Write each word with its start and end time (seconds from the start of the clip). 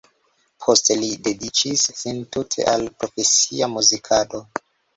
Poste 0.63 0.95
li 1.01 1.09
dediĉis 1.27 1.85
sin 2.01 2.23
tute 2.37 2.67
al 2.73 2.89
profesia 2.99 3.71
muzikado. 3.77 4.45